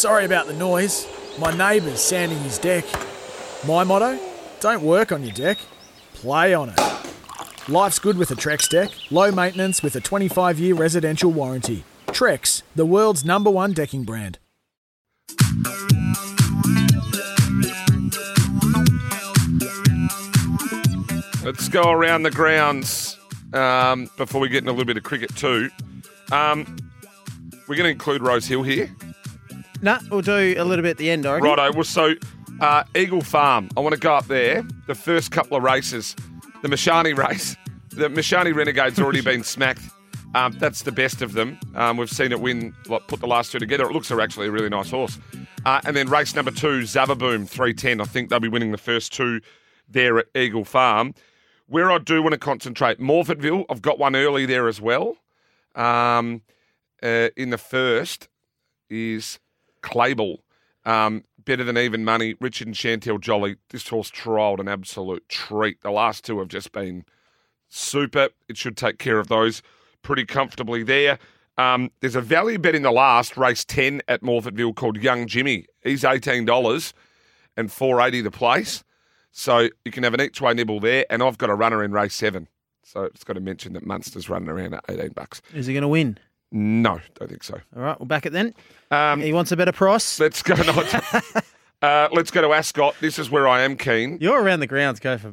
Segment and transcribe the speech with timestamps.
[0.00, 1.06] Sorry about the noise.
[1.38, 2.86] My neighbour's sanding his deck.
[3.66, 4.18] My motto?
[4.60, 5.58] Don't work on your deck,
[6.14, 6.80] play on it.
[7.68, 8.88] Life's good with a Trex deck.
[9.10, 11.84] Low maintenance with a 25 year residential warranty.
[12.06, 14.38] Trex, the world's number one decking brand.
[21.44, 23.18] Let's go around the grounds
[23.52, 25.68] um, before we get in a little bit of cricket too.
[26.32, 26.74] Um,
[27.68, 28.90] we're going to include Rosehill here.
[29.82, 31.38] Nah, we'll do a little bit at the end, I.
[31.38, 31.72] Righto.
[31.72, 32.14] Well, so
[32.60, 33.70] uh, Eagle Farm.
[33.76, 34.62] I want to go up there.
[34.86, 36.14] The first couple of races,
[36.62, 37.56] the Mashani race,
[37.90, 39.82] the Mashani Renegade's already been smacked.
[40.34, 41.58] Um, that's the best of them.
[41.74, 43.84] Um, we've seen it win, like, put the last two together.
[43.84, 45.18] It looks like actually a really nice horse.
[45.64, 48.00] Uh, and then race number two, Zavaboom, 310.
[48.00, 49.40] I think they'll be winning the first two
[49.88, 51.14] there at Eagle Farm.
[51.66, 55.16] Where I do want to concentrate, Morphettville, I've got one early there as well.
[55.74, 56.42] Um,
[57.02, 58.28] uh, in the first
[58.88, 59.38] is
[59.82, 60.38] Clayball.
[60.84, 62.34] Um, better than even money.
[62.40, 63.56] Richard and Chantelle Jolly.
[63.70, 65.80] This horse trialled an absolute treat.
[65.82, 67.04] The last two have just been
[67.68, 68.28] super.
[68.48, 69.62] It should take care of those
[70.02, 71.18] pretty comfortably there.
[71.58, 75.66] Um, there's a value bet in the last race 10 at Morphettville called Young Jimmy.
[75.82, 76.92] He's $18
[77.56, 78.82] and 480 the place.
[79.32, 81.04] So you can have an each way nibble there.
[81.10, 82.48] And I've got a runner in race seven.
[82.82, 85.42] So it's got to mention that Munster's running around at 18 bucks.
[85.54, 86.18] Is he going to win?
[86.52, 87.54] No, don't think so.
[87.76, 88.54] All right, we'll back it then.
[88.90, 90.18] Um, He wants a better price.
[90.18, 90.54] let's go.
[90.54, 90.94] Not,
[91.82, 92.96] uh, let's go to Ascot.
[93.00, 94.18] This is where I am keen.
[94.20, 94.98] You're around the grounds.
[95.00, 95.32] Go for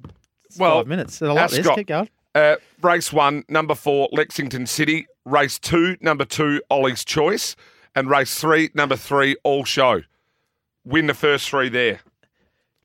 [0.60, 1.22] Well, five minutes.
[1.22, 1.60] I like this.
[1.60, 1.78] Ascot.
[1.78, 2.10] Keep going.
[2.36, 5.08] Uh, race one, number four, Lexington City.
[5.26, 7.56] Race two, number two, Ollie's Choice.
[7.96, 10.04] And race three, number three, All Show.
[10.86, 12.00] Win the first three there.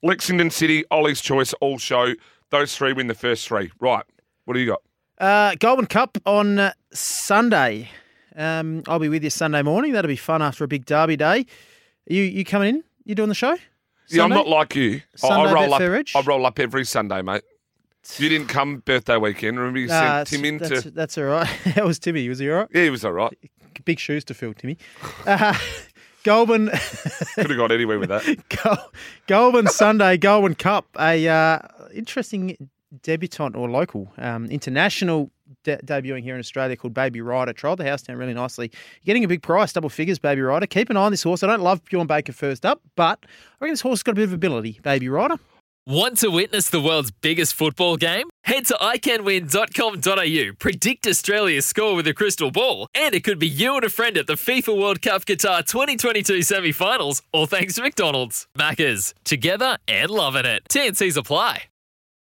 [0.03, 2.15] Lexington City, Ollie's Choice, All Show.
[2.49, 3.71] Those three win the first three.
[3.79, 4.05] Right.
[4.47, 4.83] What do you got?
[5.19, 7.91] Uh, Goulburn Cup on uh, Sunday.
[8.37, 9.93] Um, I'll be with you Sunday morning.
[9.93, 11.47] That'll be fun after a big derby day.
[12.07, 12.85] You you coming in?
[13.05, 13.57] You doing the show?
[14.09, 15.01] Yeah, I'm not like you.
[15.23, 15.81] I- I roll up.
[15.81, 16.13] Betfair Edge?
[16.17, 17.43] I roll up every Sunday, mate.
[18.19, 19.59] You didn't come birthday weekend.
[19.59, 20.91] Remember you sent Tim in that's, to.
[20.91, 21.49] that's all right.
[21.77, 22.29] that was Timmy?
[22.29, 22.69] Was he all right?
[22.75, 23.33] Yeah, he was all right.
[23.85, 24.77] Big shoes to fill, Timmy.
[25.27, 25.57] Uh,
[26.25, 26.69] Goulburn,
[27.35, 28.93] Could have gone anywhere with that.
[29.27, 30.87] Goulburn Sunday, Goulburn Cup.
[31.01, 31.59] A uh,
[31.93, 32.71] interesting
[33.03, 35.31] debutant or local um, international
[35.65, 37.53] de- debuting here in Australia called Baby Rider.
[37.53, 38.71] Trialled the house down really nicely.
[39.03, 40.67] You're getting a big price, double figures, Baby Rider.
[40.67, 41.43] Keep an eye on this horse.
[41.43, 43.29] I don't love Bjorn Baker first up, but I
[43.61, 45.39] reckon this horse has got a bit of ability, Baby Rider.
[45.85, 48.31] Want to witness the world's biggest football game?
[48.45, 53.75] Head to iCanWin.com.au, predict Australia's score with a crystal ball, and it could be you
[53.75, 57.83] and a friend at the FIFA World Cup Qatar 2022 semi finals, all thanks to
[57.83, 58.47] McDonald's.
[58.57, 60.63] Maccas, together and loving it.
[60.71, 61.65] TNC's apply.